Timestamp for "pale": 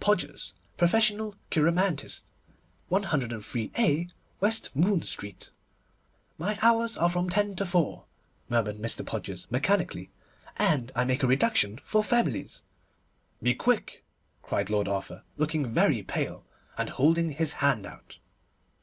16.02-16.46